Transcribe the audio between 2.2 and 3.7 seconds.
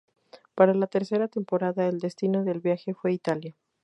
del viaje fue Italia.